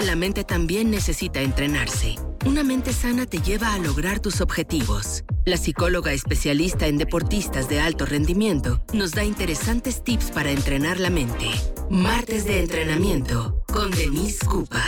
[0.00, 2.14] La mente también necesita entrenarse.
[2.46, 5.24] Una mente sana te lleva a lograr tus objetivos.
[5.44, 11.10] La psicóloga especialista en deportistas de alto rendimiento nos da interesantes tips para entrenar la
[11.10, 11.50] mente.
[11.90, 14.84] Martes de entrenamiento con Denise Cupa.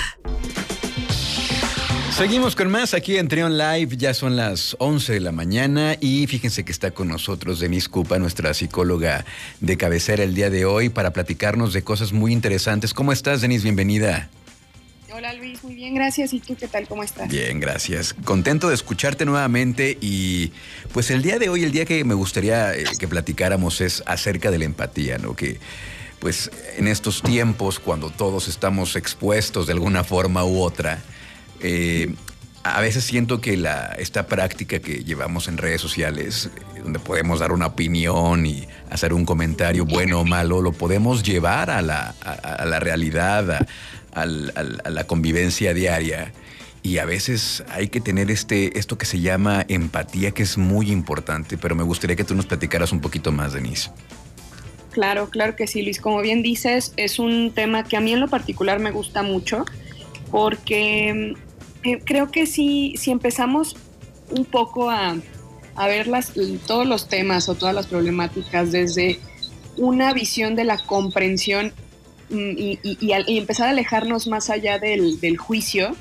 [2.17, 6.27] Seguimos con más aquí en Trion Live, ya son las 11 de la mañana y
[6.29, 9.25] fíjense que está con nosotros Denise Cupa, nuestra psicóloga
[9.61, 12.95] de cabecera el día de hoy para platicarnos de cosas muy interesantes.
[12.95, 13.65] ¿Cómo estás Denise?
[13.65, 14.29] Bienvenida.
[15.21, 16.33] Hola Luis, muy bien, gracias.
[16.33, 16.89] ¿Y tú qué tal?
[16.89, 17.29] ¿Cómo estás?
[17.29, 18.15] Bien, gracias.
[18.25, 20.51] Contento de escucharte nuevamente y
[20.95, 24.51] pues el día de hoy, el día que me gustaría eh, que platicáramos es acerca
[24.51, 25.37] de la empatía, ¿no?
[25.37, 25.61] Que
[26.21, 31.03] pues en estos tiempos cuando todos estamos expuestos de alguna forma u otra,
[31.61, 32.15] eh,
[32.63, 37.41] a veces siento que la, esta práctica que llevamos en redes sociales, eh, donde podemos
[37.41, 42.15] dar una opinión y hacer un comentario bueno o malo, lo podemos llevar a la,
[42.23, 43.67] a, la realidad, a,
[44.15, 46.33] la convivencia diaria.
[46.83, 50.91] Y a veces hay que tener este, esto que se llama empatía, que es muy
[50.91, 53.91] importante, pero me gustaría que tú nos platicaras un poquito más, Denise.
[54.91, 56.01] Claro, claro que sí, Luis.
[56.01, 59.65] Como bien dices, es un tema que a mí en lo particular me gusta mucho,
[60.31, 61.35] porque
[61.85, 63.77] eh, creo que sí, si empezamos
[64.31, 65.17] un poco a,
[65.87, 66.33] ver las,
[66.67, 69.19] todos los temas o todas las problemáticas desde
[69.77, 71.73] una visión de la comprensión
[72.31, 75.95] mm, y, empezar a alejarnos más allá del, juicio,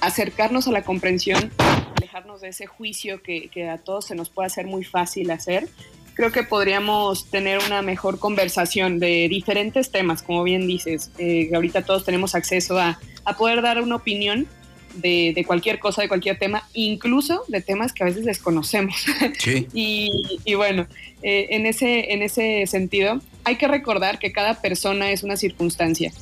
[0.00, 1.52] acercarnos a la comprensión,
[1.96, 5.68] alejarnos de ese juicio que, a todos se nos puede hacer muy fácil hacer,
[6.14, 11.10] creo que podríamos tener una mejor conversación de diferentes temas, como bien dices.
[11.18, 14.46] Eh, ahorita todos tenemos acceso a, a poder dar una opinión
[14.94, 18.96] de, cualquier cosa, de cualquier tema, incluso de temas que a veces desconocemos.
[19.38, 19.66] Sí.
[19.74, 20.86] y, bueno,
[21.22, 26.12] eh, en, ese, en ese sentido, hay que recordar que cada persona es una circunstancia.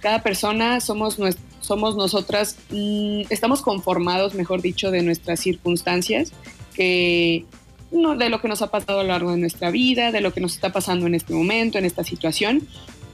[0.00, 1.18] Cada persona somos,
[1.60, 6.32] somos nosotras, mm, estamos conformados, mejor dicho, de nuestras circunstancias,
[6.74, 7.44] que
[7.90, 10.32] no, de lo que nos ha pasado a lo largo de nuestra vida, de lo
[10.32, 12.66] que nos está pasando en este momento, en esta situación,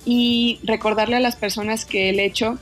[0.05, 2.59] y recordarle a las personas que el hecho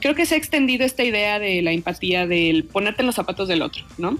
[0.00, 3.48] creo que se ha extendido esta idea de la empatía, del ponerte en los zapatos
[3.48, 4.18] del otro, ¿no?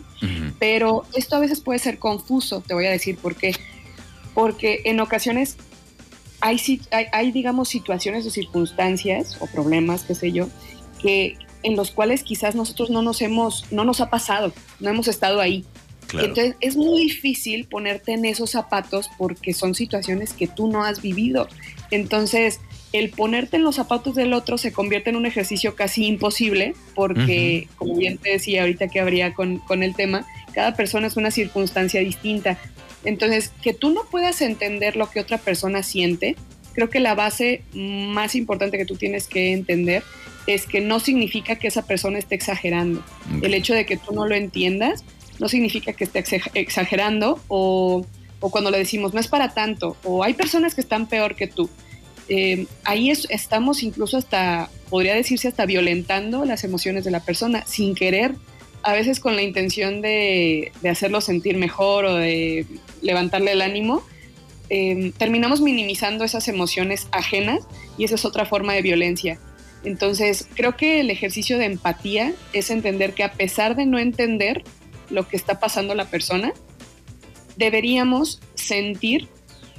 [0.58, 3.54] Pero esto a veces puede ser confuso, te voy a decir por qué.
[4.34, 5.56] Porque en ocasiones
[6.41, 6.60] hay,
[6.91, 10.49] hay, hay, digamos, situaciones o circunstancias o problemas, qué sé yo,
[11.00, 15.09] que en los cuales quizás nosotros no nos hemos, no nos ha pasado, no hemos
[15.09, 15.65] estado ahí.
[16.15, 21.03] Entonces es muy difícil ponerte en esos zapatos porque son situaciones que tú no has
[21.03, 21.49] vivido.
[21.91, 22.60] Entonces,
[22.93, 27.69] el ponerte en los zapatos del otro se convierte en un ejercicio casi imposible, porque,
[27.76, 30.26] como bien te decía ahorita que habría con, el tema,
[30.58, 32.58] cada persona es una circunstancia distinta.
[33.04, 36.34] Entonces, que tú no puedas entender lo que otra persona siente,
[36.72, 40.02] creo que la base más importante que tú tienes que entender
[40.48, 43.04] es que no significa que esa persona esté exagerando.
[43.41, 45.04] El hecho de que tú no lo entiendas
[45.38, 46.24] no significa que esté
[46.54, 48.04] exagerando o,
[48.40, 51.46] o cuando le decimos no es para tanto o hay personas que están peor que
[51.46, 51.70] tú
[52.28, 57.94] eh, ahí estamos incluso hasta, podría decirse, hasta violentando las emociones de la persona sin
[57.94, 58.34] querer,
[58.82, 62.66] a veces con la intención de, hacerlo sentir mejor o de
[63.02, 64.02] levantarle el ánimo.
[64.70, 67.60] Em, terminamos minimizando esas emociones ajenas
[67.96, 69.38] y esa es otra forma de violencia.
[69.84, 74.64] Entonces, creo que el ejercicio de empatía es entender que a pesar de no entender
[75.10, 76.52] lo que está pasando la persona,
[77.56, 79.28] deberíamos sentir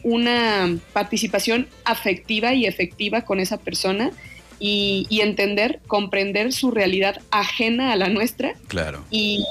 [0.04, 4.12] una participación afectiva y efectiva con esa persona
[4.60, 8.54] y, entender, comprender su realidad ajena a la nuestra.
[8.68, 9.04] Claro.
[9.10, 9.46] Y,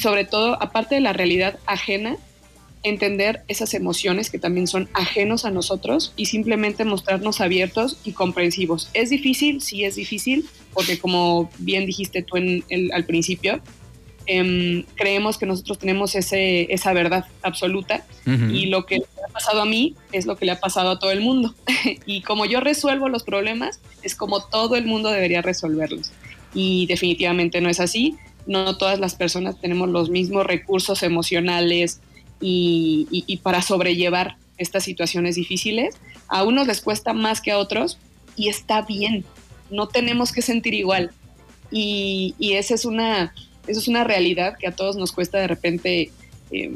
[0.00, 2.16] sobre todo, aparte de la realidad ajena,
[2.82, 8.90] entender esas emociones que también son ajenos a nosotros y simplemente mostrarnos abiertos y comprensivos.
[8.94, 9.60] ¿Es difícil?
[9.60, 13.60] Sí, es difícil, porque como bien dijiste tú en al principio,
[14.26, 18.04] Em, creemos que nosotros tenemos ese, esa verdad absoluta
[18.50, 20.98] y lo que me ha pasado a mí es lo que le ha pasado a
[20.98, 21.54] todo el mundo.
[22.06, 26.10] y como yo resuelvo los problemas, es como todo el mundo debería resolverlos.
[26.54, 28.16] Y definitivamente no es así.
[28.46, 32.00] No todas las personas tenemos los mismos recursos emocionales
[32.40, 35.96] y, y para sobrellevar estas situaciones difíciles.
[36.28, 37.98] A unos les cuesta más que a otros
[38.36, 39.24] y está bien.
[39.70, 41.12] No tenemos que sentir igual.
[41.70, 43.34] Y, y esa es una,
[43.66, 46.10] eso es una realidad que a todos nos cuesta de repente,
[46.50, 46.72] eh,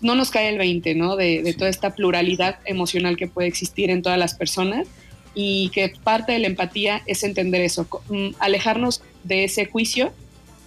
[0.00, 1.16] no nos cae el 20, ¿no?
[1.16, 4.88] De, toda esta pluralidad emocional que puede existir en todas las personas
[5.34, 10.12] y que parte de la empatía es entender eso, mm, alejarnos de ese juicio,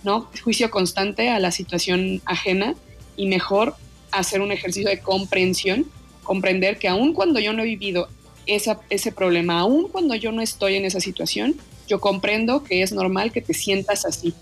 [0.04, 0.30] ¿no?
[0.44, 2.76] Juicio constante a la situación ajena
[3.18, 3.76] y mejor
[4.12, 5.86] hacer un ejercicio de comprensión,
[6.24, 8.10] comprender que aun cuando yo no he vivido
[8.46, 11.56] ese problema, aun cuando yo no estoy en esa situación,
[11.88, 14.34] yo comprendo que es normal que te sientas así.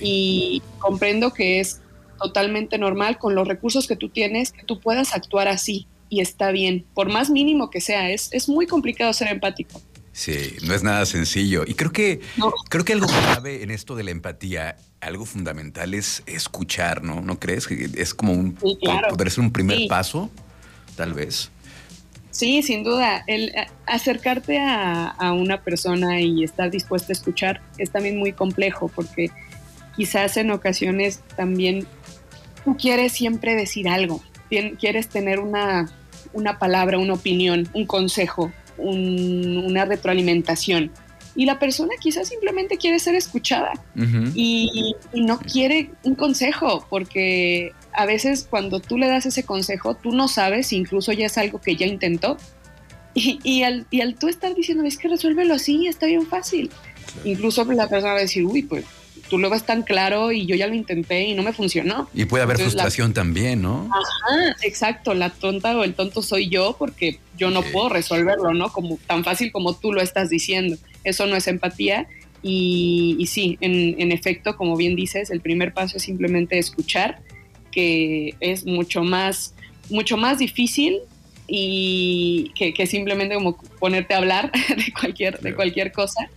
[0.00, 1.80] Y comprendo que es
[2.20, 6.50] totalmente normal con los recursos que tú tienes, que tú puedas actuar así y está
[6.50, 9.80] bien, por más mínimo que sea, es, es muy complicado ser empático.
[10.12, 11.64] Sí, no es nada sencillo.
[11.66, 12.20] Y creo que,
[12.68, 17.22] creo que algo clave en esto de la empatía, algo fundamental es escuchar, ¿no?
[17.22, 17.66] ¿No crees?
[17.70, 20.30] Es como un, poder ser un primer paso,
[20.96, 21.50] tal vez.
[22.32, 23.22] Sí, sin duda.
[23.28, 28.32] El eh, acercarte a, a, una persona y estar dispuesto a escuchar es también muy
[28.32, 29.30] complejo porque
[29.94, 31.86] quizás en ocasiones también
[32.64, 34.22] tú quieres siempre decir algo,
[34.78, 35.90] quieres tener una,
[36.32, 40.90] una palabra, una opinión, un consejo, una retroalimentación.
[41.34, 43.72] Y la persona quizás simplemente quiere ser escuchada
[44.34, 50.12] y, no quiere un consejo, porque a veces cuando tú le das ese consejo, tú
[50.12, 52.36] no sabes, incluso ya es algo que ya intentó.
[53.14, 56.70] Y, y, al, y al tú estar diciendo, es que resuélvelo así, está bien fácil.
[57.24, 58.84] Incluso la persona va a decir, uy, pues
[59.28, 62.08] tú lo ves tan claro y yo ya lo intenté y no me funcionó.
[62.14, 63.88] Y puede haber frustración también, ¿no?
[63.90, 68.70] Ajá, exacto, la tonta o el tonto soy yo porque yo no puedo resolverlo, ¿no?
[68.70, 70.76] Como tan fácil como tú lo estás diciendo.
[71.04, 72.06] Eso no es empatía
[72.42, 77.22] y, sí, en, efecto, como bien dices, el primer paso es simplemente escuchar,
[77.72, 79.54] que es mucho más,
[79.90, 81.00] mucho más difícil
[81.48, 86.30] y que, simplemente como ponerte a hablar de cualquier, de cualquier cosa.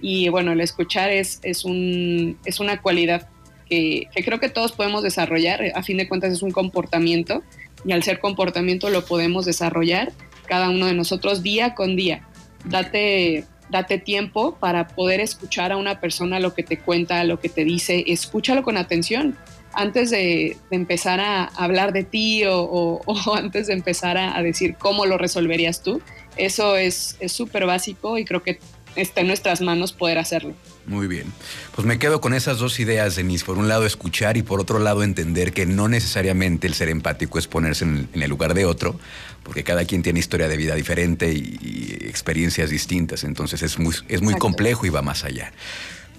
[0.00, 3.28] Y bueno, el escuchar es, es, un, es una cualidad
[3.68, 5.62] que, creo que todos podemos desarrollar.
[5.74, 7.42] A fin de cuentas es un comportamiento
[7.84, 10.12] y al ser comportamiento lo podemos desarrollar
[10.46, 12.26] cada uno de nosotros día con día.
[12.64, 17.48] Date, date tiempo para poder escuchar a una persona lo que te cuenta, lo que
[17.48, 18.04] te dice.
[18.06, 19.36] Escúchalo con atención
[19.72, 23.02] antes de, empezar a hablar de ti o,
[23.34, 26.00] antes de empezar a, a, decir cómo lo resolverías tú.
[26.36, 28.58] Eso es súper básico y creo que
[28.96, 30.54] está en nuestras manos poder hacerlo.
[30.86, 31.32] Muy bien.
[31.74, 33.44] Pues me quedo con esas dos ideas, Denise.
[33.44, 37.38] Por un lado, escuchar y por otro lado, entender que no necesariamente el ser empático
[37.38, 38.98] es ponerse en, el lugar de otro,
[39.44, 43.24] porque cada quien tiene historia de vida diferente y, experiencias distintas.
[43.24, 45.52] Entonces es muy, es muy complejo y va más allá.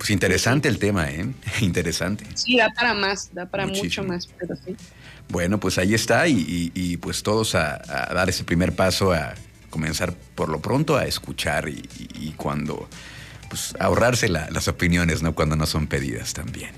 [0.04, 1.26] Pues interesante el tema, ¿eh?
[1.62, 2.26] Interesante.
[2.34, 4.76] Sí, da para más, da para mucho más, pero sí.
[5.30, 7.78] Bueno, pues ahí está y, pues todos a
[8.14, 9.34] dar ese primer paso a
[9.70, 12.90] comenzar por lo pronto a escuchar y, cuando
[13.48, 15.34] pues ahorrarse las opiniones, ¿no?
[15.36, 16.72] Cuando no son pedidas también.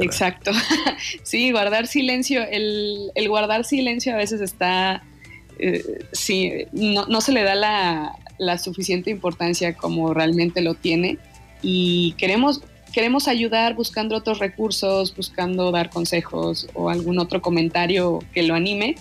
[0.00, 0.52] Exacto.
[1.24, 2.40] sí, guardar silencio.
[2.48, 5.02] El, guardar silencio a veces está.
[5.58, 11.18] Eh, sí, no, se le da la, la, suficiente importancia como realmente lo tiene.
[11.62, 12.62] Y queremos,
[12.92, 18.96] queremos ayudar buscando otros recursos, buscando dar consejos o algún otro comentario que lo anime.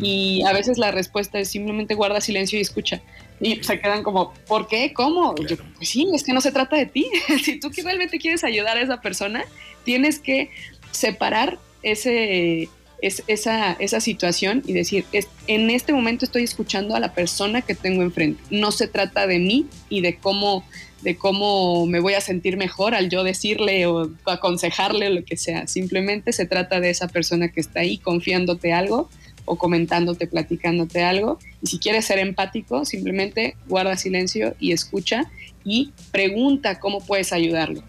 [0.00, 3.00] Y a veces la respuesta es simplemente guarda silencio y escucha.
[3.40, 4.92] Y se quedan como, ¿por qué?
[4.92, 5.34] ¿Cómo?
[5.36, 7.06] Yo, pues sí, es que no se trata de ti.
[7.42, 9.44] si tú realmente quieres ayudar a esa persona,
[9.84, 10.50] tienes que
[10.90, 12.68] separar ese,
[13.02, 17.74] esa, esa situación y decir, es, en este momento estoy escuchando a la persona que
[17.74, 18.42] tengo enfrente.
[18.50, 20.64] No se trata de mí y de cómo
[21.02, 25.66] de cómo me voy a sentir mejor al yo decirle o aconsejarle lo que sea.
[25.66, 29.10] Simplemente se trata de esa persona que está ahí confiándote algo
[29.44, 31.38] o comentándote, platicándote algo.
[31.60, 35.30] Y si quieres ser empático, simplemente guarda silencio y escucha
[35.64, 37.82] y pregunta cómo puedes ayudarlo.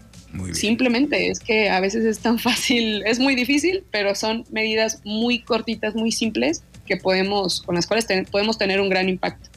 [0.52, 5.40] Simplemente es que a veces es tan fácil, es muy difícil, pero son medidas muy
[5.40, 9.48] cortitas, muy simples que podemos, con las cuales podemos tener un gran impacto.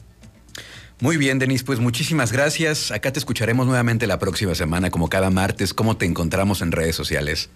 [1.00, 2.90] Muy bien, Denise, pues muchísimas gracias.
[2.90, 5.72] Acá te escucharemos nuevamente la próxima semana, como cada martes.
[5.72, 7.50] ¿Cómo te encontramos en redes sociales?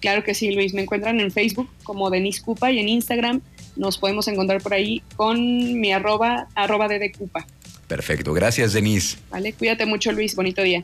[0.00, 0.72] Claro que sí, Luis.
[0.72, 3.42] Me encuentran en Facebook como Denise Cupa y en Instagram
[3.76, 7.46] nos podemos encontrar por ahí con mi arroba, arroba de Cupa.
[7.86, 8.32] Perfecto.
[8.32, 9.18] Gracias, Denise.
[9.30, 10.34] Vale, cuídate mucho, Luis.
[10.34, 10.82] Bonito día.